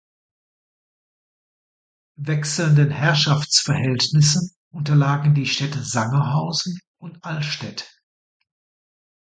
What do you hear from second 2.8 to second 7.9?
Herrschaftsverhältnissen unterlagen die Städte Sangerhausen und Allstedt.